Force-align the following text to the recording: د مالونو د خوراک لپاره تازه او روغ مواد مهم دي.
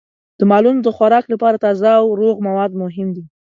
د 0.39 0.41
مالونو 0.51 0.79
د 0.83 0.89
خوراک 0.95 1.25
لپاره 1.33 1.61
تازه 1.65 1.89
او 2.01 2.07
روغ 2.21 2.35
مواد 2.47 2.71
مهم 2.83 3.07
دي. 3.15 3.23